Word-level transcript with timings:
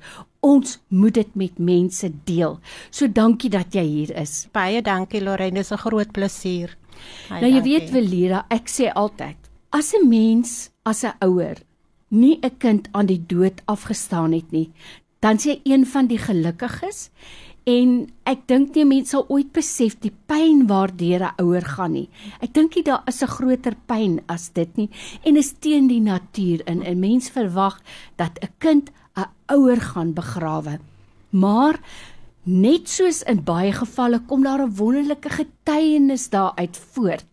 ons 0.45 0.79
moet 0.89 1.15
dit 1.15 1.37
met 1.41 1.59
mense 1.59 2.11
deel. 2.29 2.59
So 2.91 3.09
dankie 3.09 3.51
dat 3.51 3.75
jy 3.75 3.85
hier 3.85 4.15
is. 4.21 4.47
Baie 4.53 4.83
dankie 4.85 5.23
Lorraine, 5.25 5.57
dis 5.57 5.73
'n 5.73 5.85
groot 5.87 6.13
plesier. 6.13 6.77
Nou 7.31 7.51
jy 7.51 7.63
weet 7.63 7.91
Velira, 7.91 8.47
ek 8.51 8.69
sê 8.69 8.93
altyd, 8.93 9.37
as 9.71 9.95
'n 9.95 10.09
mens, 10.09 10.71
as 10.85 11.05
'n 11.05 11.15
ouer 11.21 11.57
nie 12.11 12.39
'n 12.43 12.59
kind 12.59 12.89
aan 12.93 13.07
die 13.07 13.23
dood 13.27 13.63
afgestaan 13.67 14.33
het 14.33 14.53
nie, 14.53 14.71
dan 15.21 15.39
sê 15.39 15.61
een 15.65 15.87
van 15.87 16.07
die 16.07 16.19
gelukkiges 16.19 17.11
en 17.65 18.13
ek 18.29 18.47
dink 18.47 18.75
nie 18.75 18.85
mense 18.85 19.11
sal 19.11 19.25
ooit 19.29 19.53
besef 19.53 19.97
die 20.01 20.13
pyn 20.29 20.67
waardeur 20.69 21.23
'n 21.23 21.35
ouer 21.43 21.65
gaan 21.65 21.93
nie. 21.93 22.09
Ek 22.41 22.53
dink 22.53 22.77
nie 22.77 22.85
daar 22.85 23.03
is 23.07 23.23
'n 23.23 23.27
groter 23.27 23.75
pyn 23.87 24.21
as 24.29 24.51
dit 24.53 24.77
nie 24.77 24.91
en 25.25 25.37
is 25.37 25.53
teen 25.53 25.87
die 25.89 26.01
natuur 26.01 26.61
in 26.67 26.83
'n 26.83 27.01
mens 27.01 27.31
verwag 27.31 27.81
dat 28.17 28.39
'n 28.43 28.53
kind 28.59 28.91
'n 29.17 29.31
ouer 29.47 29.81
gaan 29.81 30.13
begrawe. 30.13 30.79
Maar 31.31 31.81
net 32.43 32.89
soos 32.89 33.23
in 33.23 33.45
baie 33.45 33.73
gevalle 33.73 34.21
kom 34.27 34.43
daar 34.43 34.63
'n 34.63 34.77
wonderlike 34.77 35.31
getuienis 35.31 36.29
daaruit 36.29 36.77
voort. 36.93 37.25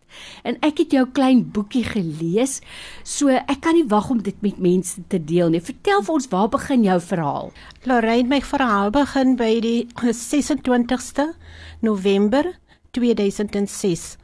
En 0.42 0.56
ek 0.60 0.78
het 0.78 0.90
jou 0.92 1.06
klein 1.12 1.50
boekie 1.52 1.84
gelees, 1.84 2.60
so 3.02 3.28
ek 3.28 3.60
kan 3.60 3.74
nie 3.74 3.88
wag 3.88 4.10
om 4.10 4.22
dit 4.22 4.40
met 4.42 4.58
mense 4.58 5.00
te 5.08 5.24
deel 5.24 5.48
nie. 5.48 5.60
Vertel 5.60 6.02
vir 6.02 6.14
ons, 6.14 6.28
waar 6.28 6.48
begin 6.48 6.84
jou 6.84 7.00
verhaal? 7.00 7.52
Lorraine, 7.88 8.28
my 8.28 8.40
verhaal 8.40 8.90
begin 8.90 9.36
by 9.36 9.60
die 9.60 9.86
26ste 9.96 11.32
November 11.80 12.52
2006. 12.92 14.16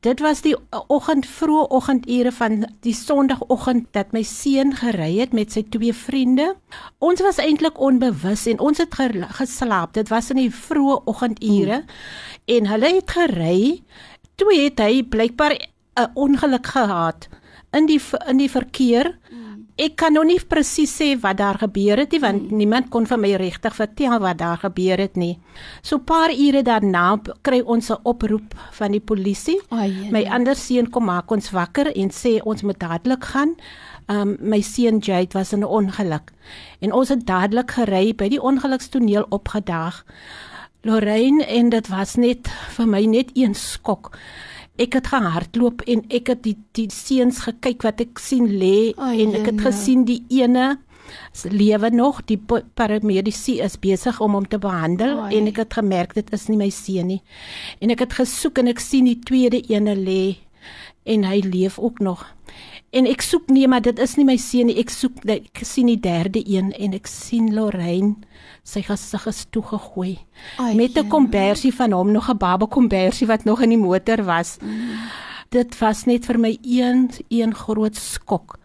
Dit 0.00 0.20
was 0.20 0.42
die 0.42 0.54
oggend 0.70 1.26
vroeë 1.26 1.68
oggendure 1.74 2.32
van 2.34 2.64
die 2.86 2.94
Sondagoggend 2.94 3.88
dat 3.94 4.12
my 4.14 4.22
seun 4.26 4.74
gery 4.78 5.10
het 5.18 5.34
met 5.34 5.54
sy 5.54 5.64
twee 5.70 5.94
vriende. 5.94 6.52
Ons 6.98 7.22
was 7.22 7.40
eintlik 7.42 7.78
onbewus 7.78 8.46
en 8.50 8.58
ons 8.58 8.78
het 8.78 8.94
geslaap. 9.38 9.94
Dit 9.94 10.10
was 10.10 10.30
in 10.34 10.42
die 10.42 10.52
vroeë 10.54 11.00
oggendure 11.10 11.82
hmm. 11.82 11.98
en 12.58 12.70
hulle 12.74 12.94
het 12.98 13.16
gery. 13.16 13.82
Toe 14.38 14.54
het 14.54 14.82
hy 14.82 15.02
blykbaar 15.02 15.54
'n 15.98 16.10
ongeluk 16.14 16.66
gehad 16.66 17.28
in 17.72 17.86
die 17.86 18.00
in 18.26 18.38
die 18.38 18.50
verkeer. 18.50 19.18
Hmm 19.30 19.48
ek 19.78 19.94
kan 20.00 20.16
nog 20.16 20.26
nie 20.26 20.38
presies 20.42 20.90
sê 20.98 21.12
wat 21.22 21.38
daar 21.38 21.58
gebeur 21.60 22.00
het 22.02 22.12
nie 22.12 22.20
want 22.22 22.48
hmm. 22.48 22.58
niemand 22.58 22.88
kon 22.90 23.06
vir 23.06 23.20
my 23.22 23.30
regtig 23.38 23.76
vertel 23.76 24.18
wat 24.22 24.40
daar 24.40 24.58
gebeur 24.58 24.98
het 24.98 25.16
nie. 25.16 25.36
So 25.82 26.02
paar 26.02 26.34
ure 26.34 26.64
daarna 26.66 27.20
kry 27.46 27.60
ons 27.62 27.90
'n 27.90 28.02
oproep 28.02 28.54
van 28.72 28.92
die 28.92 29.00
polisie. 29.00 29.60
Oh, 29.70 29.86
my 30.10 30.24
ander 30.24 30.56
seun 30.56 30.90
kom 30.90 31.04
maak 31.04 31.30
ons 31.30 31.50
wakker 31.50 31.92
en 31.94 32.10
sê 32.10 32.40
ons 32.42 32.62
moet 32.62 32.78
dadelik 32.78 33.24
gaan. 33.24 33.54
Um 34.08 34.36
my 34.40 34.60
seun 34.60 34.98
Jade 34.98 35.34
was 35.34 35.52
in 35.52 35.60
'n 35.60 35.64
ongeluk 35.64 36.32
en 36.80 36.92
ons 36.92 37.08
het 37.08 37.26
dadelik 37.26 37.70
gery 37.70 38.14
by 38.14 38.28
die 38.28 38.42
ongelukstoneel 38.42 39.26
opgedaag. 39.30 40.04
Lorraine 40.82 41.44
en 41.46 41.70
dit 41.70 41.88
was 41.88 42.16
net 42.16 42.48
vir 42.48 42.86
my 42.86 43.04
net 43.04 43.30
een 43.34 43.54
skok 43.54 44.10
ek 44.78 44.98
het 44.98 45.10
gehardloop 45.10 45.82
en 45.90 46.04
ek 46.14 46.32
het 46.34 46.44
die 46.46 46.56
die 46.78 46.88
seuns 46.94 47.42
gekyk 47.46 47.82
wat 47.86 48.02
ek 48.04 48.20
sien 48.22 48.46
lê 48.60 48.92
en 48.96 49.34
ek 49.38 49.50
het 49.52 49.64
gesien 49.66 50.04
die 50.08 50.22
ene 50.40 50.76
lewe 51.50 51.90
nog 51.90 52.20
die 52.28 52.38
paramedisy 52.74 53.58
is 53.64 53.78
besig 53.80 54.20
om 54.20 54.36
hom 54.36 54.46
te 54.48 54.58
behandel 54.60 55.24
Oei. 55.24 55.38
en 55.38 55.48
ek 55.50 55.62
het 55.64 55.78
gemerk 55.80 56.14
dit 56.18 56.32
is 56.32 56.48
nie 56.48 56.58
my 56.60 56.70
seun 56.74 57.08
nie. 57.14 57.22
En 57.80 57.90
ek 57.94 58.04
het 58.06 58.18
gesoek 58.20 58.60
en 58.60 58.68
ek 58.74 58.82
sien 58.82 59.08
die 59.08 59.18
tweede 59.24 59.62
ene 59.72 59.96
lê 59.96 60.38
en 61.08 61.24
hy 61.24 61.40
leef 61.46 61.78
ook 61.78 62.02
nog 62.04 62.26
En 62.90 63.06
ek 63.06 63.20
soek 63.20 63.50
nee, 63.52 63.68
maar 63.68 63.82
dit 63.84 63.98
is 63.98 64.16
nie 64.16 64.24
my 64.24 64.36
seun 64.40 64.70
nie. 64.70 64.78
Ek 64.80 64.90
soek 64.90 65.20
ek 65.28 65.60
sien 65.62 65.90
die 65.90 66.00
derde 66.00 66.40
een 66.40 66.72
en 66.72 66.94
ek 66.96 67.06
sien 67.06 67.52
Lorraine 67.54 68.16
sy 68.68 68.82
gesig 68.84 69.24
is 69.30 69.46
toegegooi 69.52 70.18
Ai, 70.60 70.74
met 70.76 70.96
'n 70.96 71.08
kombersie 71.08 71.72
van 71.72 71.92
hom 71.92 72.12
nog 72.12 72.28
'n 72.28 72.36
baba 72.36 72.66
kombersie 72.66 73.26
wat 73.26 73.44
nog 73.44 73.60
in 73.62 73.70
die 73.70 73.78
motor 73.78 74.24
was. 74.24 74.58
Mm. 74.60 74.98
Dit 75.50 75.78
was 75.78 76.04
net 76.04 76.24
vir 76.26 76.38
my 76.38 76.58
een 76.62 77.10
een 77.28 77.54
groot 77.54 77.96
skok. 77.96 78.58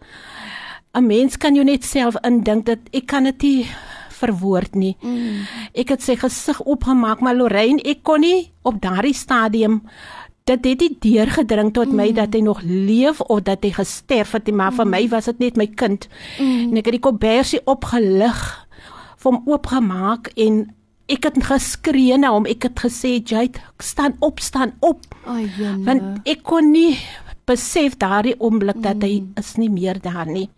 'n 0.94 1.06
Mens 1.06 1.36
kan 1.36 1.54
jou 1.54 1.64
net 1.64 1.84
self 1.84 2.14
indink 2.22 2.66
dat 2.66 2.78
ek 2.92 3.06
kan 3.06 3.24
dit 3.24 3.42
nie 3.42 3.66
verwoord 4.08 4.74
nie. 4.74 4.96
Mm. 5.00 5.46
Ek 5.74 5.88
het 5.88 6.02
sy 6.02 6.16
gesig 6.16 6.60
opgemaak, 6.60 7.20
maar 7.20 7.34
Lorraine, 7.34 7.82
ek 7.82 8.02
kon 8.02 8.20
nie 8.20 8.52
op 8.62 8.80
daardie 8.80 9.14
stadium 9.14 9.82
dit 10.44 10.64
het 10.64 10.82
nie 10.82 10.96
deurgedring 11.00 11.72
tot 11.72 11.92
my 11.92 12.10
mm. 12.10 12.16
dat 12.18 12.34
hy 12.36 12.42
nog 12.44 12.60
leef 12.68 13.20
of 13.32 13.44
dat 13.46 13.64
hy 13.64 13.72
gesterf 13.78 14.34
het 14.36 14.48
nie, 14.48 14.56
maar 14.56 14.74
mm. 14.74 14.80
vir 14.82 14.90
my 14.92 15.02
was 15.08 15.28
dit 15.30 15.40
net 15.40 15.56
my 15.60 15.66
kind. 15.66 16.08
Mm. 16.36 16.68
En 16.68 16.80
ek 16.80 16.90
het 16.90 16.98
die 16.98 17.04
kombersie 17.06 17.62
opgelig, 17.70 18.42
hom 19.24 19.40
oopgemaak 19.48 20.28
en 20.36 20.66
ek 21.08 21.30
het 21.30 21.38
geskree 21.48 22.18
na 22.20 22.34
hom. 22.34 22.44
Ek 22.48 22.68
het 22.68 22.80
gesê, 22.84 23.16
"Jade, 23.24 23.60
staan 23.78 24.16
op, 24.20 24.40
staan 24.40 24.74
op." 24.80 25.00
Ai, 25.24 25.48
jene. 25.56 25.84
Want 25.84 26.28
ek 26.28 26.42
kon 26.42 26.70
nie 26.70 26.98
besef 27.44 27.96
daardie 27.96 28.36
oomblik 28.40 28.82
dat 28.82 29.02
hy 29.02 29.20
mm. 29.20 29.32
is 29.40 29.56
nie 29.56 29.70
meer 29.70 30.00
daar 30.00 30.28
nie. 30.28 30.50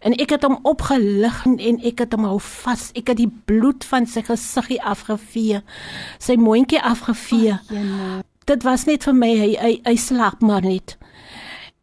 En 0.00 0.16
ek 0.16 0.30
het 0.30 0.42
hom 0.42 0.58
opgelig 0.62 1.44
en 1.44 1.80
ek 1.84 1.98
het 1.98 2.12
hom 2.12 2.24
hou 2.24 2.40
vas. 2.40 2.90
Ek 2.96 3.12
het 3.12 3.16
die 3.16 3.32
bloed 3.44 3.84
van 3.84 4.06
sy 4.06 4.22
gesiggie 4.22 4.80
afgevee. 4.80 5.60
Sy 6.18 6.36
mondjie 6.40 6.80
afgevee. 6.80 7.58
Ai, 7.68 8.22
dit 8.50 8.66
was 8.66 8.86
net 8.88 9.06
vir 9.06 9.16
my 9.16 9.30
hy 9.38 9.50
hy, 9.60 9.72
hy 9.86 9.96
slaap 10.00 10.42
maar 10.44 10.64
net. 10.66 10.96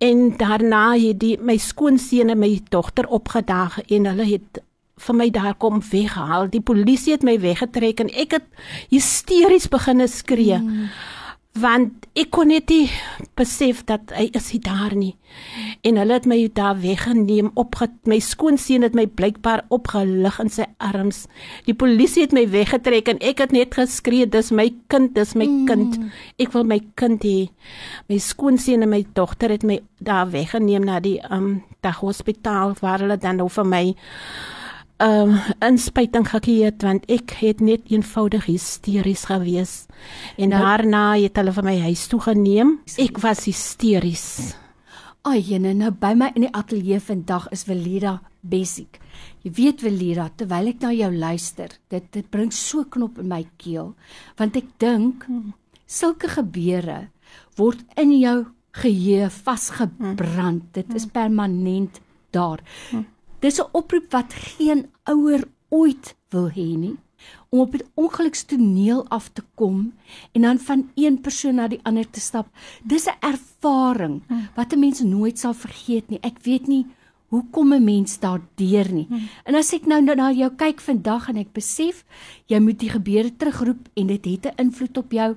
En 0.03 0.29
daarna 0.37 0.91
het 0.99 1.19
die 1.23 1.35
my 1.41 1.57
skoonseun 1.61 2.33
en 2.33 2.41
my 2.41 2.51
dogter 2.73 3.07
opgedaag 3.09 3.79
en 3.87 4.09
hulle 4.11 4.27
het 4.35 4.61
vir 5.07 5.15
my 5.17 5.27
daar 5.33 5.55
kom 5.61 5.81
weghaal. 5.91 6.49
Die 6.53 6.61
polisie 6.61 7.15
het 7.15 7.25
my 7.25 7.37
weggetrek 7.41 8.01
en 8.03 8.11
ek 8.13 8.39
het 8.39 8.49
hysteries 8.89 9.69
begin 9.73 10.05
skree. 10.07 10.59
Mm 10.61 10.89
want 11.61 12.07
ek 12.17 12.31
kon 12.33 12.49
net 12.49 12.71
nie 12.71 12.87
besef 13.37 13.83
dat 13.89 14.11
hy 14.15 14.27
is 14.37 14.49
nie 14.53 14.61
daar 14.65 14.95
nie. 14.97 15.13
En 15.85 15.99
hulle 15.99 16.17
het 16.17 16.25
my 16.29 16.37
daar 16.57 16.79
weggeneem 16.81 17.51
op 17.59 17.77
my 18.09 18.17
skoonseun 18.23 18.85
het 18.85 18.97
my 18.97 19.05
blykbaar 19.07 19.65
opgelig 19.73 20.39
in 20.41 20.51
sy 20.53 20.65
arms. 20.83 21.25
Die 21.67 21.75
polisie 21.77 22.25
het 22.25 22.35
my 22.35 22.47
weggetrek 22.49 23.11
en 23.13 23.21
ek 23.21 23.43
het 23.45 23.55
net 23.55 23.77
geskree 23.77 24.27
dis 24.29 24.51
my 24.51 24.69
kind, 24.91 25.13
dis 25.17 25.35
my 25.37 25.45
mm. 25.45 25.65
kind. 25.69 25.99
Ek 26.41 26.53
wil 26.55 26.67
my 26.67 26.79
kind 26.99 27.25
hê. 27.25 27.49
My 28.09 28.19
skoonseun 28.21 28.85
en 28.87 28.93
my 28.95 29.03
dogter 29.17 29.53
het 29.53 29.65
my 29.67 29.81
daar 30.01 30.29
weggeneem 30.33 30.85
na 30.87 31.01
die 31.03 31.19
um 31.29 31.61
daghospitaal 31.85 32.77
waar 32.81 33.03
hulle 33.03 33.17
dan 33.21 33.41
nou 33.41 33.49
vir 33.53 33.67
my 33.67 33.83
ehm 34.97 35.29
um, 35.29 35.39
inspuiting 35.61 36.25
gekry 36.25 36.71
want 36.81 37.03
ek 37.11 37.35
het 37.41 37.59
net 37.61 37.89
eenvoudig 37.91 38.47
hysteries 38.49 39.25
gewees. 39.29 39.73
En 40.37 40.49
nou, 40.49 40.61
daarna 40.61 41.17
het 41.21 41.37
hulle 41.37 41.53
vir 41.53 41.65
my 41.67 41.75
huis 41.85 42.07
toe 42.09 42.19
geneem. 42.19 42.79
Ek 42.97 43.19
was 43.21 43.45
hysteries. 43.45 44.55
Ai, 45.27 45.41
jene, 45.43 45.73
nou 45.75 45.91
by 45.91 46.13
my 46.17 46.31
in 46.35 46.47
die 46.47 46.53
ateljee 46.55 46.99
vandag 47.03 47.49
is 47.51 47.65
Velira 47.67 48.15
Bessiek. 48.41 48.97
Jy 49.43 49.51
weet 49.57 49.83
Velira, 49.85 50.29
terwyl 50.33 50.71
ek 50.71 50.81
na 50.81 50.93
jou 50.95 51.11
luister, 51.13 51.73
dit 51.89 52.07
dit 52.15 52.29
bring 52.31 52.49
so 52.53 52.85
knop 52.89 53.19
in 53.21 53.29
my 53.29 53.43
keel 53.61 53.93
want 54.39 54.57
ek 54.57 54.71
dink 54.79 55.27
sulke 55.85 56.29
gebeure 56.31 57.09
word 57.57 57.83
in 57.97 58.15
jou 58.17 58.37
geheue 58.77 59.29
vasgebrand. 59.29 60.73
Dit 60.73 60.93
is 60.95 61.05
permanent 61.05 62.01
daar. 62.31 62.63
Dis 63.39 63.59
'n 63.59 63.69
oproep 63.71 64.11
wat 64.11 64.33
geen 64.33 64.89
ouer 65.03 65.43
ooit 65.69 66.15
wil 66.29 66.49
hê 66.49 66.77
nie 66.77 66.97
om 67.49 67.59
op 67.59 67.73
'n 67.73 67.85
ongelukstoneel 67.93 69.07
af 69.07 69.29
te 69.29 69.43
kom 69.55 69.93
en 70.31 70.41
dan 70.41 70.59
van 70.59 70.89
een 70.95 71.21
persoon 71.21 71.55
na 71.55 71.67
die 71.67 71.79
ander 71.83 72.09
te 72.09 72.19
stap. 72.19 72.47
Dis 72.83 73.05
'n 73.05 73.19
ervaring 73.19 74.21
hmm. 74.27 74.47
wat 74.55 74.73
'n 74.73 74.79
mens 74.79 75.01
nooit 75.01 75.39
sal 75.39 75.53
vergeet 75.53 76.09
nie. 76.09 76.19
Ek 76.21 76.37
weet 76.41 76.67
nie 76.67 76.85
hoe 77.27 77.43
kom 77.51 77.73
'n 77.73 77.83
mens 77.83 78.19
daardeur 78.19 78.91
nie. 78.91 79.05
Hmm. 79.09 79.27
En 79.43 79.55
as 79.55 79.73
ek 79.73 79.85
nou 79.85 80.01
na 80.01 80.31
jou 80.31 80.51
kyk 80.55 80.79
vandag 80.79 81.29
en 81.29 81.37
ek 81.37 81.53
besef 81.53 82.05
jy 82.45 82.59
moet 82.59 82.79
die 82.79 82.89
gebeure 82.89 83.37
terugroep 83.37 83.89
en 83.93 84.07
dit 84.07 84.25
het 84.25 84.45
'n 84.45 84.61
invloed 84.61 84.97
op 84.97 85.11
jou 85.11 85.35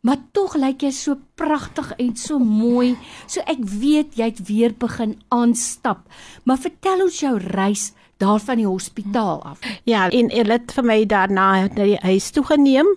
Maar 0.00 0.16
tog 0.32 0.56
lyk 0.56 0.82
jy 0.86 0.90
so 0.96 1.18
pragtig 1.36 1.92
en 2.00 2.14
so 2.16 2.38
mooi. 2.40 2.94
So 3.28 3.44
ek 3.50 3.60
weet 3.60 4.16
jy 4.16 4.30
het 4.32 4.44
weer 4.48 4.72
begin 4.78 5.18
aanstap. 5.28 6.06
Maar 6.44 6.62
vertel 6.62 7.04
ons 7.04 7.20
jou 7.20 7.36
reis 7.50 7.90
daar 8.20 8.40
van 8.40 8.60
die 8.60 8.68
hospitaal 8.68 9.42
af. 9.44 9.60
Ja, 9.88 10.08
en 10.08 10.30
hulle 10.32 10.58
het 10.58 10.72
vir 10.76 10.84
my 10.84 10.98
daarna 11.08 11.48
na 11.68 11.84
die 11.84 12.00
huis 12.04 12.30
toe 12.36 12.44
geneem. 12.44 12.88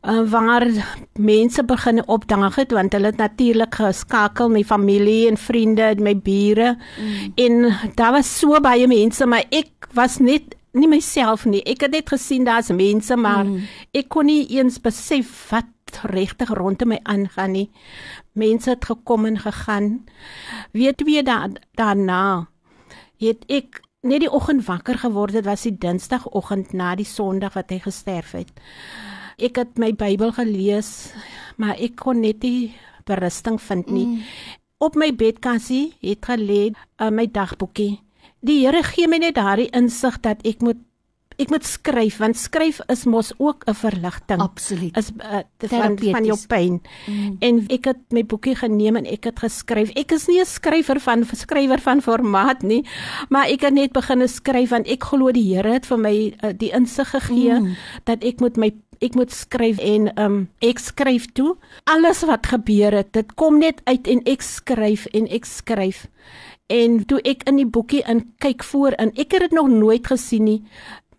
Uh, 0.00 0.22
waar 0.32 0.64
mense 1.20 1.60
begin 1.68 2.00
opdaag 2.08 2.54
het 2.56 2.70
want 2.72 2.94
hulle 2.96 3.10
het 3.10 3.18
natuurlik 3.20 3.74
geskakel 3.76 4.48
my 4.48 4.62
familie 4.64 5.26
en 5.28 5.36
vriende 5.36 5.82
en 5.82 6.00
my 6.02 6.14
bure 6.16 6.70
mm. 6.72 7.32
en 7.34 7.74
daar 7.94 8.14
was 8.16 8.30
so 8.38 8.56
baie 8.64 8.86
mense 8.88 9.26
maar 9.28 9.44
ek 9.52 9.90
was 9.92 10.16
net 10.24 10.56
nie 10.72 10.88
myself 10.88 11.44
nie 11.44 11.60
ek 11.68 11.84
het 11.84 11.92
net 11.92 12.08
gesien 12.08 12.48
daar's 12.48 12.72
mense 12.72 13.16
maar 13.16 13.44
mm. 13.44 13.68
ek 13.92 14.08
kon 14.08 14.32
nie 14.32 14.46
eens 14.56 14.80
besef 14.80 15.50
wat 15.52 15.68
regtig 16.12 16.52
rondom 16.54 16.88
my 16.94 17.00
aangaan 17.02 17.52
nie 17.52 17.70
mense 18.32 18.70
het 18.70 18.84
gekom 18.84 19.26
en 19.26 19.38
gegaan 19.38 19.90
weet 20.72 21.02
wie 21.04 21.22
da, 21.22 21.48
daarna 21.74 22.48
het 23.20 23.44
ek 23.48 23.82
net 24.02 24.20
die 24.24 24.32
oggend 24.32 24.64
wakker 24.66 24.98
geword 24.98 25.34
het 25.36 25.44
was 25.44 25.66
die 25.68 25.76
dinsdagoggend 25.78 26.72
na 26.72 26.94
die 26.94 27.08
sonderdag 27.08 27.58
wat 27.58 27.70
hy 27.70 27.82
gesterf 27.84 28.32
het 28.32 28.52
ek 29.40 29.60
het 29.60 29.80
my 29.80 29.92
Bybel 29.96 30.32
gelees, 30.36 31.12
maar 31.60 31.78
ek 31.80 31.96
kon 32.00 32.20
net 32.24 32.44
nie 32.44 32.72
berusting 33.08 33.58
vind 33.62 33.90
nie. 33.90 34.06
Mm. 34.06 34.20
Op 34.80 34.96
my 35.00 35.10
bedkassie 35.16 35.90
het 36.04 36.24
gelê 36.28 36.70
uh, 36.70 37.10
my 37.12 37.26
dagboekie. 37.28 38.00
Die 38.40 38.62
Here 38.62 38.82
gee 38.86 39.08
my 39.08 39.20
net 39.20 39.36
daardie 39.36 39.68
insig 39.76 40.20
dat 40.24 40.44
ek 40.48 40.62
moet 40.64 40.80
ek 41.40 41.52
moet 41.52 41.66
skryf 41.66 42.18
want 42.20 42.38
skryf 42.38 42.80
is 42.92 43.06
mos 43.08 43.32
ook 43.38 43.64
'n 43.66 43.74
verligting. 43.74 44.40
Absoluut. 44.40 44.96
Is 44.96 45.10
uh, 45.18 45.42
van 45.68 45.98
van 45.98 46.24
jou 46.24 46.38
pyn. 46.48 46.80
Mm. 47.06 47.36
En 47.40 47.64
ek 47.68 47.84
het 47.84 48.02
my 48.10 48.24
boekie 48.24 48.54
geneem 48.54 48.96
en 48.96 49.06
ek 49.06 49.24
het 49.24 49.38
geskryf. 49.38 49.90
Ek 49.96 50.12
is 50.12 50.28
nie 50.28 50.40
'n 50.40 50.46
skrywer 50.46 51.00
van 51.00 51.24
skrywer 51.24 51.80
van 51.80 52.02
formaat 52.02 52.62
nie, 52.62 52.84
maar 53.28 53.48
ek 53.48 53.60
het 53.60 53.74
net 53.74 53.92
begin 53.92 54.28
skryf 54.28 54.70
want 54.70 54.86
ek 54.86 55.04
glo 55.04 55.32
die 55.32 55.48
Here 55.50 55.72
het 55.72 55.86
vir 55.86 55.98
my 55.98 56.34
uh, 56.44 56.52
die 56.56 56.70
insig 56.70 57.10
gegee 57.10 57.60
mm. 57.60 57.76
dat 58.04 58.24
ek 58.24 58.40
moet 58.40 58.56
my 58.56 58.72
ek 59.00 59.16
moet 59.16 59.32
skryf 59.32 59.80
en 59.80 60.10
um 60.20 60.36
ek 60.64 60.80
skryf 60.82 61.30
toe 61.36 61.54
alles 61.88 62.20
wat 62.28 62.50
gebeur 62.52 62.92
het 63.00 63.12
dit 63.16 63.34
kom 63.40 63.58
net 63.62 63.80
uit 63.88 64.08
en 64.12 64.20
ek 64.28 64.44
skryf 64.44 65.06
en 65.16 65.28
ek 65.32 65.48
skryf 65.48 66.04
en 66.70 67.00
toe 67.08 67.20
ek 67.24 67.46
in 67.48 67.62
die 67.62 67.68
boekie 67.68 68.02
in 68.08 68.26
kyk 68.44 68.64
voor 68.66 68.96
in 69.00 69.14
ek 69.16 69.32
het 69.32 69.48
dit 69.48 69.56
nog 69.56 69.72
nooit 69.72 70.06
gesien 70.06 70.44
nie 70.44 70.60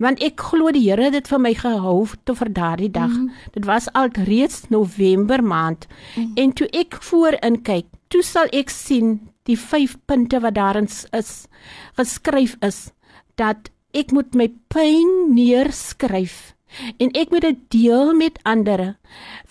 want 0.01 0.21
ek 0.25 0.42
glo 0.50 0.71
die 0.74 0.83
Here 0.88 1.09
het 1.09 1.13
dit 1.13 1.27
vir 1.31 1.42
my 1.42 1.53
gehou 1.57 1.98
tot 2.25 2.38
vir 2.42 2.53
daardie 2.53 2.92
dag 2.92 3.12
mm 3.12 3.27
-hmm. 3.27 3.51
dit 3.53 3.65
was 3.65 3.88
al 3.94 4.09
reeds 4.13 4.69
November 4.69 5.44
maand 5.44 5.88
mm 5.88 6.24
-hmm. 6.24 6.31
en 6.36 6.53
toe 6.53 6.68
ek 6.68 6.98
voor 7.01 7.38
in 7.42 7.62
kyk 7.62 7.86
toe 8.07 8.24
sal 8.24 8.48
ek 8.51 8.69
sien 8.69 9.19
die 9.44 9.57
vyf 9.57 9.98
punte 10.06 10.39
wat 10.39 10.53
daarin 10.53 10.89
is 11.12 11.48
geskryf 11.95 12.56
is 12.59 12.92
dat 13.36 13.71
ek 13.94 14.12
moet 14.12 14.33
my 14.33 14.51
pyn 14.68 15.33
neerskryf 15.36 16.56
en 16.97 17.12
ek 17.18 17.31
moet 17.31 17.45
dit 17.47 17.62
deel 17.75 18.13
met 18.18 18.39
ander 18.44 18.95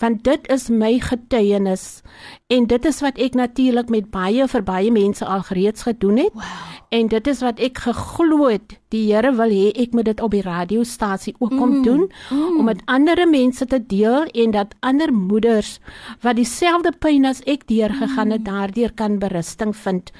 want 0.01 0.23
dit 0.25 0.47
is 0.53 0.69
my 0.73 0.95
getuienis 0.99 2.01
en 2.51 2.67
dit 2.67 2.85
is 2.85 2.99
wat 3.05 3.19
ek 3.21 3.37
natuurlik 3.37 3.89
met 3.93 4.09
baie 4.13 4.47
vir 4.47 4.63
baie 4.65 4.91
mense 4.93 5.25
al 5.25 5.43
reeds 5.55 5.85
gedoen 5.87 6.17
het 6.23 6.33
wow. 6.37 6.49
en 6.97 7.11
dit 7.11 7.27
is 7.31 7.43
wat 7.45 7.61
ek 7.63 7.83
geglo 7.85 8.49
het 8.49 8.77
die 8.91 9.03
Here 9.11 9.31
wil 9.37 9.53
hê 9.53 9.69
ek 9.79 9.95
moet 9.95 10.09
dit 10.09 10.23
op 10.23 10.33
die 10.35 10.43
radiostasie 10.45 11.35
ook 11.39 11.53
kom 11.53 11.77
mm. 11.77 11.83
doen 11.87 12.03
mm. 12.09 12.57
om 12.59 12.67
met 12.67 12.81
ander 12.91 13.23
mense 13.29 13.65
te 13.65 13.79
deel 13.93 14.27
en 14.33 14.55
dat 14.57 14.75
ander 14.79 15.13
moeders 15.13 15.77
wat 16.25 16.39
dieselfde 16.41 16.91
pyn 16.99 17.25
as 17.29 17.43
ek 17.45 17.67
deurgegaan 17.71 18.35
het 18.35 18.43
mm. 18.43 18.49
daardeur 18.49 18.93
kan 18.93 19.19
berusting 19.21 19.75
vind 19.77 20.11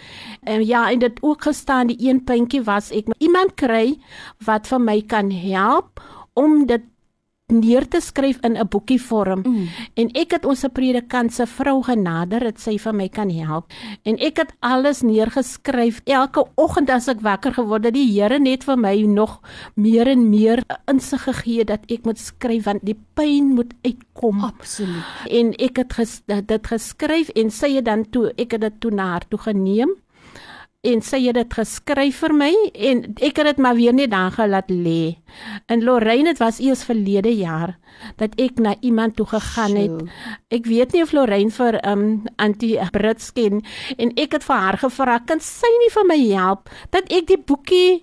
en 0.44 0.66
ja 0.66 0.88
en 0.92 1.04
dit 1.04 1.20
ook 1.22 1.50
gestaan 1.50 1.92
die 1.92 2.00
een 2.08 2.24
puntjie 2.24 2.64
was 2.64 2.92
ek 2.96 3.12
iemand 3.20 3.58
kry 3.60 3.98
wat 4.46 4.70
vir 4.72 4.80
my 4.80 5.02
kan 5.02 5.32
help 5.32 6.00
om 6.40 6.66
dit 6.66 6.84
neer 7.52 7.88
te 7.88 8.02
skryf 8.02 8.40
in 8.42 8.58
'n 8.58 8.68
boekie 8.68 9.02
vorm. 9.02 9.44
Mm. 9.46 9.68
En 9.94 10.10
ek 10.14 10.32
het 10.32 10.46
ons 10.46 10.66
predikant 10.74 11.34
se 11.34 11.46
vrou 11.46 11.84
genader 11.84 12.40
dat 12.40 12.60
sy 12.60 12.78
vir 12.78 12.94
my 12.94 13.08
kan 13.10 13.30
help. 13.30 13.72
En 14.04 14.18
ek 14.18 14.38
het 14.38 14.54
alles 14.60 15.02
neergeskryf 15.02 16.02
elke 16.06 16.46
oggend 16.56 16.90
as 16.90 17.08
ek 17.08 17.22
wakker 17.22 17.54
geword 17.54 17.86
het. 17.86 17.94
Die 17.94 18.12
Here 18.12 18.40
net 18.40 18.64
vir 18.64 18.78
my 18.78 19.02
nog 19.02 19.40
meer 19.76 20.08
en 20.08 20.30
meer 20.30 20.64
insig 20.88 21.24
gegee 21.24 21.66
dat 21.66 21.80
ek 21.90 22.06
moet 22.06 22.20
skryf 22.20 22.66
want 22.66 22.86
die 22.86 22.98
pyn 23.14 23.54
moet 23.56 23.74
uitkom. 23.84 24.44
Absoluut. 24.44 25.04
En 25.30 25.54
ek 25.60 25.78
het 25.78 25.94
ges, 25.94 26.22
dit 26.26 26.68
geskryf 26.68 27.30
en 27.36 27.50
sy 27.50 27.76
het 27.76 27.86
dan 27.86 28.06
toe 28.10 28.32
ek 28.38 28.52
het 28.52 28.62
dit 28.62 28.80
toe 28.80 28.92
na 28.92 29.12
haar 29.12 29.28
toe 29.30 29.40
geneem 29.40 29.96
en 30.82 31.02
sy 31.06 31.20
het 31.28 31.38
dit 31.38 31.54
geskryf 31.54 32.24
vir 32.24 32.34
my 32.34 32.50
en 32.90 33.04
ek 33.22 33.38
het 33.38 33.52
dit 33.52 33.60
maar 33.62 33.78
weer 33.78 33.94
net 33.94 34.10
dan 34.10 34.34
gelaat 34.34 34.72
lê. 34.74 35.14
En 35.70 35.84
Lorraine 35.86 36.32
dit 36.32 36.42
was 36.42 36.58
eers 36.60 36.82
verlede 36.88 37.30
jaar 37.38 37.76
dat 38.18 38.34
ek 38.42 38.58
na 38.58 38.74
iemand 38.82 39.16
toe 39.20 39.28
gegaan 39.30 39.78
het. 39.78 40.10
Ek 40.50 40.66
weet 40.66 40.96
nie 40.96 41.04
of 41.06 41.14
Lorraine 41.14 41.54
vir 41.54 41.78
um 41.86 42.26
anti 42.42 42.74
Brits 42.96 43.30
ken 43.38 43.62
en 43.98 44.16
ek 44.18 44.40
het 44.40 44.48
vir 44.48 44.66
haar 44.66 44.80
gevra 44.82 45.20
kan 45.30 45.44
sy 45.46 45.70
nie 45.84 45.94
vir 45.94 46.10
my 46.10 46.20
help 46.34 46.74
dat 46.90 47.14
ek 47.14 47.30
die 47.30 47.38
boekie 47.38 48.02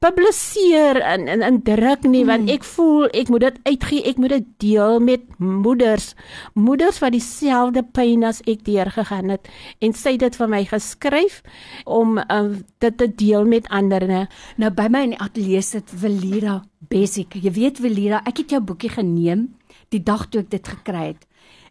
publiseer 0.00 0.96
in 1.14 1.28
in 1.28 1.42
in 1.44 1.58
druk 1.62 2.06
nie 2.08 2.22
want 2.24 2.46
hmm. 2.46 2.54
ek 2.54 2.64
voel 2.64 3.10
ek 3.12 3.28
moet 3.28 3.44
dit 3.44 3.58
uitgee 3.68 4.04
ek 4.08 4.20
moet 4.22 4.32
dit 4.32 4.46
deel 4.64 4.96
met 5.04 5.26
moeders. 5.36 6.14
Moeders 6.56 7.02
wat 7.04 7.12
dieselfde 7.12 7.82
pyn 7.84 8.24
as 8.24 8.40
ek 8.48 8.64
deurgegaan 8.64 9.28
het 9.34 9.50
en 9.84 9.92
sy 9.92 10.14
het 10.16 10.24
dit 10.24 10.40
vir 10.40 10.52
my 10.56 10.62
geskryf 10.72 11.42
om 11.84 12.16
um, 12.22 12.50
dit 12.80 12.96
te 12.96 13.10
deel 13.12 13.44
met 13.44 13.68
ander 13.68 14.08
nou 14.56 14.72
by 14.72 14.88
my 14.88 15.04
in 15.10 15.16
die 15.18 15.20
ateljee 15.20 15.62
sit 15.68 15.92
Velira 15.92 16.62
Basic 16.88 17.36
jy 17.36 17.52
weet 17.60 17.84
Velira 17.84 18.24
ek 18.24 18.40
het 18.44 18.56
jou 18.56 18.64
boekie 18.64 18.92
geneem 18.96 19.50
die 19.92 20.00
dag 20.00 20.30
toe 20.30 20.40
ek 20.46 20.50
dit 20.56 20.72
gekry 20.78 21.10
het. 21.12 21.26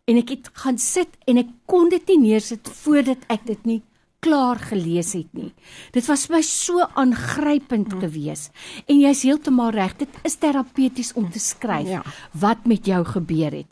En 0.09 0.17
ek 0.21 0.31
het 0.33 0.49
gaan 0.61 0.77
sit 0.81 1.17
en 1.29 1.41
ek 1.41 1.49
kon 1.69 1.89
dit 1.89 2.05
nie 2.13 2.29
neersit 2.29 2.69
voordat 2.81 3.25
ek 3.29 3.45
dit 3.49 3.65
nie 3.65 3.81
klaar 4.19 4.59
gelees 4.59 5.13
het 5.17 5.31
nie. 5.33 5.51
Dit 5.95 6.05
was 6.09 6.27
vir 6.27 6.37
my 6.37 6.43
so 6.45 6.85
aangrypend 6.99 7.93
hmm. 7.93 8.03
geweest 8.03 8.53
en 8.87 9.01
jy's 9.01 9.25
heeltemal 9.27 9.73
reg, 9.75 9.97
dit 9.99 10.21
is 10.27 10.39
terapeuties 10.39 11.13
om 11.19 11.29
te 11.31 11.39
skryf 11.39 11.89
ja. 11.89 12.03
wat 12.33 12.65
met 12.69 12.87
jou 12.87 13.03
gebeur 13.05 13.61
het. 13.63 13.69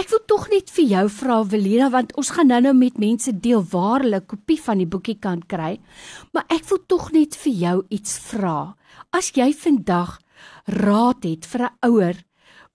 Ek 0.00 0.08
wil 0.08 0.22
tog 0.30 0.46
net 0.48 0.70
vir 0.72 0.86
jou 0.88 1.04
vra 1.12 1.40
Velina 1.44 1.90
want 1.92 2.14
ons 2.20 2.30
gaan 2.32 2.48
nou-nou 2.48 2.72
met 2.78 3.00
mense 3.02 3.32
deel 3.44 3.64
waar 3.72 4.04
hulle 4.04 4.22
kopie 4.24 4.60
van 4.62 4.80
die 4.80 4.88
boekie 4.88 5.18
kan 5.20 5.42
kry, 5.42 5.74
maar 6.32 6.46
ek 6.48 6.64
wil 6.70 6.80
tog 6.88 7.10
net 7.12 7.36
vir 7.42 7.52
jou 7.64 7.76
iets 7.92 8.16
vra. 8.30 8.74
As 9.12 9.32
jy 9.36 9.50
vandag 9.52 10.18
raad 10.70 11.26
het 11.26 11.44
vir 11.46 11.66
'n 11.66 11.76
ouer 11.90 12.16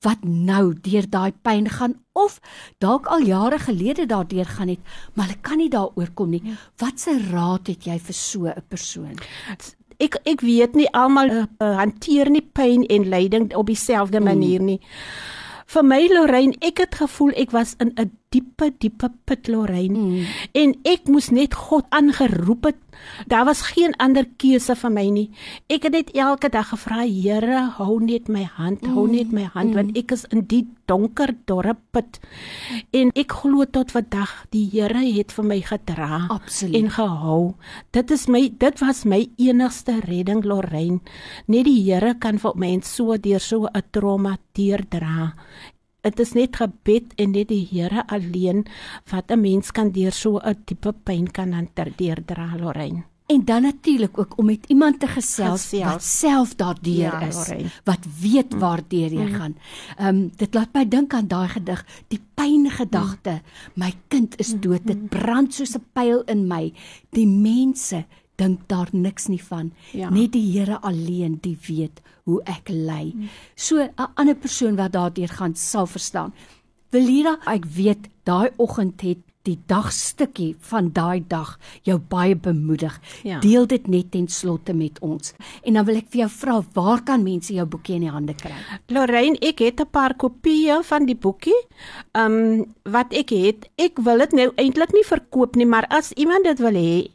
wat 0.05 0.23
nou 0.23 0.73
deur 0.85 1.07
daai 1.09 1.33
pyn 1.45 1.69
gaan 1.69 1.97
of 2.13 2.37
dalk 2.83 3.09
al 3.11 3.25
jare 3.25 3.59
gelede 3.59 4.05
daardeur 4.09 4.45
gaan 4.45 4.71
het, 4.71 4.79
maar 5.13 5.29
hulle 5.29 5.41
kan 5.41 5.59
nie 5.61 5.69
daaroor 5.69 6.11
kom 6.13 6.35
nie. 6.35 6.43
Ja. 6.45 6.57
Wat 6.83 7.01
se 7.01 7.17
raad 7.31 7.67
het 7.71 7.87
jy 7.89 7.97
vir 7.99 8.13
so 8.13 8.45
'n 8.47 8.63
persoon? 8.69 9.17
Ek 9.97 10.19
ek 10.25 10.41
weet 10.41 10.75
nie 10.75 10.91
almal 10.91 11.29
uh, 11.29 11.45
uh, 11.59 11.77
hanteer 11.77 12.29
nie 12.29 12.43
pyn 12.43 12.83
en 12.85 13.09
lyding 13.09 13.55
op 13.55 13.67
dieselfde 13.67 14.19
mm. 14.19 14.25
manier 14.25 14.61
nie. 14.61 14.79
Vir 15.65 15.83
my 15.83 16.07
Lorraine, 16.11 16.53
ek 16.61 16.77
het 16.77 16.95
gevoel 16.95 17.31
ek 17.35 17.51
was 17.51 17.75
in 17.79 17.93
'n 17.97 18.11
diepe 18.35 18.71
diepe 18.83 19.11
put 19.25 19.47
Lorraine 19.51 19.95
mm. 19.95 20.33
en 20.61 20.75
ek 20.91 21.07
moes 21.11 21.31
net 21.31 21.55
God 21.67 21.87
aangeroep 21.95 22.71
het 22.71 22.81
Daar 23.27 23.45
was 23.45 23.61
geen 23.61 23.95
ander 23.95 24.25
keuse 24.37 24.75
vir 24.75 24.91
my 24.91 25.05
nie. 25.11 25.27
Ek 25.71 25.87
het 25.87 25.95
net 25.95 26.11
elke 26.15 26.49
dag 26.51 26.69
gevra, 26.71 27.03
Here, 27.05 27.59
hou 27.77 27.99
net 28.03 28.29
my 28.31 28.43
hand, 28.57 28.83
mm. 28.83 28.95
hou 28.95 29.05
net 29.09 29.31
my 29.35 29.45
hand 29.53 29.73
mm. 29.73 29.77
want 29.79 29.97
ek 29.97 30.13
is 30.15 30.25
in 30.33 30.45
die 30.49 30.65
donker 30.89 31.33
dorp 31.49 31.81
put. 31.95 32.19
En 32.95 33.11
ek 33.17 33.37
glo 33.41 33.65
tot 33.65 33.93
vandag 33.95 34.33
die 34.53 34.65
Here 34.71 35.01
het 35.05 35.33
vir 35.35 35.47
my 35.47 35.59
gedra 35.65 36.25
Absoluut. 36.33 36.75
en 36.79 36.91
gehou. 36.97 37.41
Dit 37.95 38.11
is 38.11 38.27
my 38.27 38.47
dit 38.49 38.81
was 38.83 39.05
my 39.05 39.23
enigste 39.37 39.99
redding 40.05 40.43
Lorraine. 40.45 41.01
Net 41.47 41.65
die 41.69 41.79
Here 41.85 42.15
kan 42.19 42.39
vir 42.41 42.55
my 42.55 42.73
so 42.83 43.17
deur 43.17 43.39
so 43.39 43.65
'n 43.65 43.83
trauma 43.91 44.37
deurdra. 44.53 45.33
Dit 46.05 46.19
is 46.21 46.35
net 46.37 46.59
gebed 46.61 47.15
en 47.17 47.31
net 47.33 47.49
die 47.49 47.63
Here 47.65 48.03
alleen 48.13 48.65
wat 49.09 49.31
'n 49.31 49.41
mens 49.41 49.71
kan 49.71 49.89
deur 49.91 50.11
so 50.11 50.37
'n 50.37 50.63
tipe 50.65 50.93
pyn 51.03 51.31
kan 51.31 51.53
hanteer 51.53 52.21
dra 52.25 52.53
Lorraine. 52.57 53.03
En 53.25 53.45
dan 53.45 53.61
natuurlik 53.61 54.17
ook 54.17 54.37
om 54.37 54.45
met 54.45 54.65
iemand 54.67 54.99
te 54.99 55.07
gesels, 55.07 55.61
gesels. 55.61 55.83
wat 55.83 56.03
self 56.03 56.55
daardeur 56.55 56.95
ja, 56.95 57.21
is, 57.21 57.35
Lorraine. 57.35 57.69
wat 57.83 58.05
weet 58.21 58.53
mm. 58.53 58.59
waartoe 58.59 58.99
jy 58.99 59.25
mm. 59.25 59.33
gaan. 59.33 59.57
Ehm 59.97 60.07
um, 60.07 60.31
dit 60.35 60.53
laat 60.53 60.73
my 60.73 60.87
dink 60.87 61.13
aan 61.13 61.27
daai 61.27 61.47
gedig, 61.49 61.85
die 62.07 62.21
pyngedagte. 62.33 63.31
Mm. 63.31 63.71
My 63.73 63.93
kind 64.07 64.39
is 64.39 64.53
dood, 64.59 64.85
dit 64.85 65.01
mm. 65.01 65.07
brand 65.07 65.53
soos 65.53 65.75
'n 65.75 65.85
pyl 65.93 66.21
in 66.25 66.47
my. 66.47 66.73
Die 67.09 67.27
mense 67.27 68.05
dink 68.35 68.67
daar 68.67 68.89
niks 68.91 69.27
nie 69.27 69.43
van. 69.43 69.73
Ja. 69.91 70.09
Net 70.09 70.31
die 70.31 70.45
Here 70.51 70.79
alleen 70.81 71.37
die 71.41 71.57
weet 71.67 72.01
hoe 72.23 72.41
ek 72.43 72.69
ly. 72.69 73.11
Hmm. 73.11 73.29
So 73.55 73.79
'n 73.79 74.11
ander 74.15 74.35
persoon 74.35 74.75
wat 74.75 74.91
daardeur 74.91 75.29
gaan 75.29 75.55
sal 75.55 75.85
verstaan. 75.85 76.33
Belira, 76.89 77.37
ek 77.45 77.65
weet 77.65 78.09
daai 78.23 78.49
oggend 78.57 79.01
het 79.01 79.17
die 79.45 79.57
dagstukkie 79.69 80.55
van 80.69 80.89
daai 80.95 81.23
dag 81.29 81.55
jou 81.85 81.97
baie 81.99 82.35
bemoedig. 82.35 82.95
Ja. 83.23 83.39
Deel 83.43 83.67
dit 83.69 83.87
net 83.91 84.11
ten 84.11 84.27
slotte 84.31 84.73
met 84.73 84.99
ons. 85.05 85.33
En 85.63 85.77
dan 85.77 85.85
wil 85.85 85.99
ek 86.01 86.09
vir 86.13 86.23
jou 86.23 86.29
vra, 86.39 86.59
waar 86.77 87.03
kan 87.05 87.23
mense 87.25 87.53
jou 87.53 87.65
boekie 87.69 87.97
in 87.99 88.07
die 88.07 88.13
hande 88.13 88.35
kry? 88.37 88.53
Lorraine, 88.93 89.37
ek 89.41 89.61
het 89.61 89.81
'n 89.81 89.91
paar 89.91 90.15
kopieë 90.15 90.81
van 90.83 91.05
die 91.05 91.15
boekie. 91.15 91.61
Ehm 92.13 92.33
um, 92.33 92.65
wat 92.83 93.13
ek 93.13 93.29
het, 93.29 93.69
ek 93.77 93.99
wil 93.99 94.17
dit 94.17 94.31
nou 94.31 94.51
eintlik 94.55 94.93
nie 94.93 95.05
verkoop 95.05 95.55
nie, 95.55 95.65
maar 95.65 95.85
as 95.89 96.11
iemand 96.11 96.43
dit 96.43 96.59
wil 96.59 96.73
hê, 96.73 97.09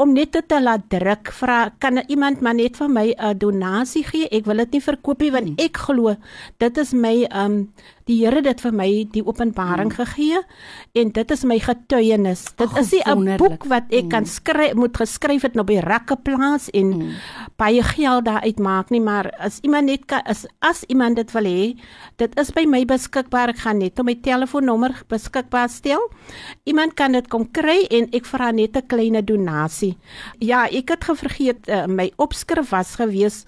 om 0.00 0.14
net 0.16 0.32
te 0.32 0.58
laat 0.60 0.88
druk 0.92 1.30
vra 1.36 1.58
kan 1.82 2.00
iemand 2.08 2.40
maar 2.40 2.56
net 2.56 2.76
vir 2.80 2.88
my 2.88 3.08
'n 3.12 3.38
donasie 3.38 4.04
gee 4.04 4.28
ek 4.30 4.46
wil 4.46 4.62
dit 4.64 4.72
nie 4.72 4.84
verkoop 4.88 5.20
nie 5.20 5.30
want 5.30 5.48
hmm. 5.48 5.64
ek 5.66 5.76
glo 5.76 6.16
dit 6.58 6.78
is 6.78 6.92
my 6.92 7.26
um 7.30 7.68
die 8.10 8.18
Here 8.20 8.42
dit 8.44 8.60
vir 8.64 8.74
my 8.74 8.88
die 9.14 9.22
openbaring 9.24 9.92
mm. 9.92 9.96
gegee 10.00 10.40
en 10.98 11.12
dit 11.14 11.34
is 11.34 11.44
my 11.46 11.58
getuienis. 11.62 12.42
Dit 12.58 12.66
Ach, 12.66 12.80
is 12.82 12.92
'n 12.98 13.36
boek 13.38 13.64
wat 13.70 13.86
ek 13.90 14.08
mm. 14.08 14.10
kan 14.10 14.26
skryf 14.26 14.74
moet 14.74 14.96
geskryf 14.96 15.46
het 15.46 15.56
op 15.56 15.70
die 15.70 15.80
rakke 15.80 16.16
plaas 16.16 16.68
en 16.74 16.88
mm. 16.96 17.14
baie 17.56 17.82
geld 17.82 18.26
daar 18.26 18.42
uitmaak 18.42 18.90
nie, 18.90 19.00
maar 19.00 19.30
as 19.38 19.60
iemand 19.62 19.86
net 19.86 20.06
kan 20.06 20.22
as 20.26 20.46
as 20.60 20.84
iemand 20.88 21.16
dit 21.16 21.30
wil 21.32 21.46
hê, 21.46 21.76
dit 22.18 22.38
is 22.38 22.50
by 22.50 22.66
my 22.66 22.84
beskikbaar. 22.84 23.54
Ek 23.54 23.62
gaan 23.64 23.78
net 23.78 23.98
op 23.98 24.06
my 24.06 24.14
telefoonnommer 24.14 25.02
beskikbaar 25.08 25.68
stel. 25.68 26.10
Iemand 26.64 26.94
kan 26.94 27.12
dit 27.12 27.28
kom 27.28 27.46
kry 27.50 27.86
en 27.90 28.08
ek 28.12 28.26
vra 28.26 28.50
net 28.50 28.76
'n 28.76 28.86
klein 28.86 29.24
donasie. 29.24 29.96
Ja, 30.38 30.66
ek 30.66 30.90
het 30.90 31.04
gevergeet 31.04 31.68
uh, 31.68 31.86
my 31.86 32.10
opskrif 32.16 32.70
was 32.70 32.96
gewees 32.96 33.46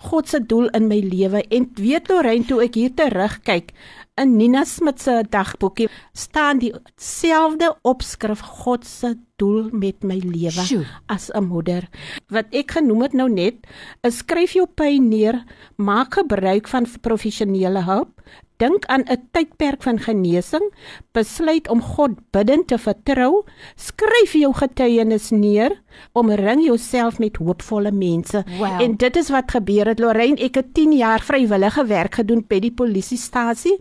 God 0.00 0.28
se 0.28 0.40
doel 0.40 0.70
in 0.72 0.88
my 0.88 1.00
lewe 1.04 1.42
en 1.52 1.66
weet 1.76 2.08
Lorraine 2.08 2.46
toe 2.48 2.62
ek 2.64 2.78
hier 2.78 2.92
terugkyk 2.96 3.74
in 4.20 4.36
Nina 4.36 4.64
Smit 4.64 5.00
se 5.02 5.20
dagboekie 5.30 5.88
staan 6.12 6.60
dieselfde 6.60 7.72
opskrif 7.82 8.42
God 8.62 8.86
se 8.86 9.14
doel 9.40 9.70
met 9.72 10.04
my 10.04 10.20
lewe 10.20 10.84
as 11.08 11.30
'n 11.34 11.48
moeder 11.48 11.88
wat 12.28 12.52
ek 12.52 12.76
genoem 12.78 13.02
het 13.08 13.14
nou 13.16 13.28
net 13.28 13.66
skryf 14.04 14.54
jou 14.58 14.66
pyn 14.66 15.08
neer 15.08 15.44
maak 15.76 16.14
gebruik 16.20 16.68
van 16.68 16.86
professionele 17.02 17.82
hulp 17.88 18.20
dink 18.60 18.84
aan 18.86 19.04
'n 19.08 19.28
tydperk 19.32 19.82
van 19.82 19.98
genesing, 19.98 20.66
besluit 21.12 21.68
om 21.68 21.80
God 21.80 22.10
bidend 22.30 22.66
te 22.66 22.78
vertrou, 22.78 23.44
skryf 23.76 24.32
jou 24.32 24.52
getuienis 24.54 25.30
neer, 25.30 25.80
omring 26.12 26.64
jouself 26.64 27.18
met 27.18 27.36
hoopvolle 27.36 27.92
mense. 27.92 28.44
Wow. 28.58 28.80
En 28.80 28.96
dit 28.96 29.16
is 29.16 29.28
wat 29.28 29.50
gebeur 29.50 29.86
het 29.86 29.98
Lorraine, 29.98 30.36
ek 30.40 30.54
het 30.54 30.74
10 30.74 30.92
jaar 30.92 31.20
vrywillige 31.20 31.86
werk 31.86 32.14
gedoen 32.14 32.44
by 32.48 32.60
die 32.60 32.72
polisiestasie 32.72 33.78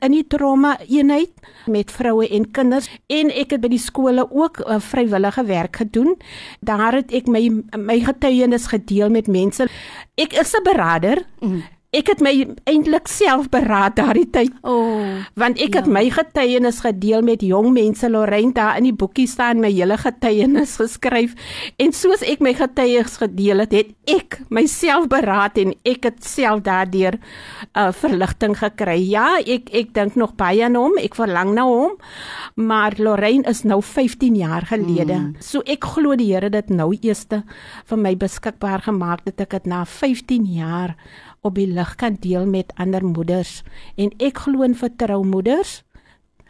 in 0.00 0.12
die 0.12 0.26
trauma 0.26 0.78
eenheid 0.88 1.30
met 1.66 1.90
vroue 1.90 2.28
en 2.28 2.50
kinders 2.50 2.88
en 3.06 3.30
ek 3.30 3.50
het 3.50 3.60
by 3.60 3.68
die 3.68 3.78
skole 3.78 4.26
ook 4.30 4.58
uh, 4.66 4.80
vrywillige 5.08 5.44
werk 5.44 5.76
gedoen. 5.76 6.16
Daar 6.60 6.92
het 6.92 7.12
ek 7.12 7.26
my 7.26 7.62
my 7.76 8.00
getuienis 8.00 8.66
gedeel 8.66 9.10
met 9.10 9.26
mense. 9.26 9.68
Ek 10.14 10.32
is 10.32 10.54
'n 10.54 10.62
beraader. 10.62 11.24
Mm 11.40 11.62
ek 11.92 12.08
het 12.08 12.22
my 12.24 12.32
eintlik 12.64 13.08
self 13.10 13.50
beraad 13.52 13.98
daardie 13.98 14.28
tyd. 14.32 14.52
O, 14.64 14.72
oh, 14.72 15.08
want 15.36 15.58
ek 15.60 15.74
ja. 15.76 15.82
het 15.82 15.88
my 15.92 16.06
getuienis 16.12 16.80
gedeel 16.84 17.20
met 17.26 17.42
jong 17.44 17.68
mense 17.74 18.08
Lorraine 18.08 18.54
daar 18.56 18.78
in 18.80 18.86
die 18.88 18.94
boekie 18.96 19.26
staan 19.28 19.60
my 19.60 19.68
hele 19.68 19.98
getuienis 20.00 20.78
geskryf 20.80 21.34
en 21.82 21.92
soos 21.92 22.24
ek 22.24 22.40
my 22.44 22.54
getuienis 22.56 23.18
gedeel 23.20 23.64
het, 23.64 23.76
het 23.76 23.92
ek 24.08 24.38
myself 24.48 25.10
beraad 25.12 25.60
en 25.60 25.74
ek 25.88 26.08
het 26.08 26.24
self 26.24 26.62
daardeur 26.64 27.18
'n 27.18 27.78
uh, 27.78 27.92
verligting 27.92 28.56
gekry. 28.56 28.96
Ja, 29.12 29.36
ek 29.38 29.68
ek 29.72 29.92
dink 29.92 30.16
nog 30.16 30.32
baie 30.36 30.64
aan 30.64 30.76
hom, 30.76 30.96
ek 30.96 31.14
verlang 31.14 31.52
na 31.52 31.66
hom. 31.68 31.98
Maar 32.56 32.96
Lorraine 32.96 33.44
is 33.48 33.62
nou 33.68 33.82
15 33.82 34.34
jaar 34.34 34.64
gelede. 34.64 35.18
Mm. 35.18 35.36
So 35.40 35.60
ek 35.66 35.84
glo 35.84 36.16
die 36.16 36.32
Here 36.32 36.48
dit 36.48 36.70
nou 36.70 36.96
eerste 37.02 37.42
vir 37.84 37.98
my 37.98 38.14
beskikbaar 38.16 38.80
gemaak 38.88 39.24
dat 39.24 39.40
ek 39.40 39.50
dit 39.50 39.66
na 39.66 39.84
15 39.84 40.46
jaar 40.48 40.96
op 41.42 41.56
die 41.58 41.66
lig 41.66 41.94
kan 41.98 42.16
deel 42.22 42.46
met 42.46 42.70
ander 42.78 43.02
moeders 43.02 43.62
en 43.98 44.12
ek 44.22 44.44
glo 44.44 44.62
in 44.62 44.76
vertrou 44.78 45.22
moeders 45.26 45.80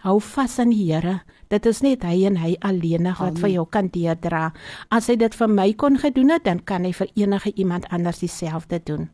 hou 0.04 0.18
vas 0.34 0.58
aan 0.60 0.72
die 0.74 0.90
Here 0.90 1.20
dit 1.52 1.66
is 1.68 1.80
net 1.84 2.04
hy 2.04 2.26
en 2.28 2.36
hy 2.42 2.52
alleen 2.60 3.08
wat 3.16 3.40
vir 3.40 3.54
jou 3.54 3.64
kan 3.64 3.88
deurdra 3.94 4.50
as 4.92 5.08
hy 5.08 5.16
dit 5.16 5.34
vir 5.38 5.48
my 5.48 5.72
kon 5.80 5.96
gedoen 6.02 6.34
het 6.36 6.44
dan 6.44 6.60
kan 6.60 6.84
hy 6.84 6.92
vir 6.92 7.08
enige 7.16 7.54
iemand 7.56 7.88
anders 7.88 8.20
dieselfde 8.20 8.82
doen 8.84 9.08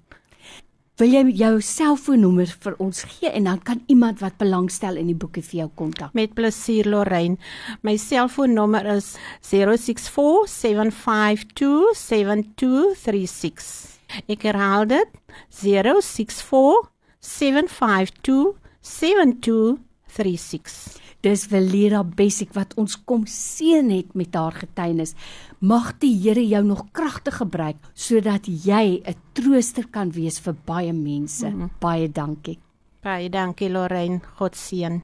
Wil 0.98 1.12
jy 1.14 1.20
jou 1.38 1.60
selfoonnommer 1.62 2.50
vir 2.64 2.74
ons 2.82 3.04
gee 3.06 3.30
en 3.30 3.44
dan 3.46 3.60
kan 3.62 3.78
iemand 3.86 4.18
wat 4.18 4.34
belangstel 4.40 4.98
in 4.98 5.06
die 5.06 5.14
boeke 5.14 5.44
vir 5.46 5.60
jou 5.60 5.68
kontak. 5.78 6.10
Met 6.10 6.34
plesier 6.34 6.90
Lorraine. 6.90 7.38
My 7.86 7.94
selfoonnommer 8.02 8.82
is 8.96 9.12
064 9.46 10.50
752 10.50 11.94
7236. 12.02 13.97
Ek 14.26 14.42
herhaal 14.48 14.86
dit 14.88 15.08
064 15.50 16.90
752 17.20 18.56
7236. 18.80 20.98
Dis 21.26 21.48
Velira 21.50 22.04
Bessiek 22.06 22.52
wat 22.54 22.76
ons 22.78 22.94
kom 23.08 23.24
seën 23.26 23.90
het 23.90 24.14
met 24.14 24.34
haar 24.38 24.54
getuienis. 24.54 25.16
Mag 25.58 25.98
die 26.02 26.14
Here 26.22 26.44
jou 26.46 26.62
nog 26.64 26.84
kragtig 26.94 27.36
gebruik 27.42 27.76
sodat 27.94 28.46
jy 28.46 29.02
'n 29.02 29.14
trooster 29.34 29.86
kan 29.90 30.10
wees 30.10 30.40
vir 30.40 30.54
baie 30.64 30.92
mense. 30.92 31.46
Mm 31.46 31.60
-hmm. 31.60 31.70
Baie 31.80 32.08
dankie. 32.08 32.58
Baie 33.02 33.30
dankie 33.30 33.70
Lorraine. 33.70 34.20
God 34.38 34.56
seën. 34.56 34.96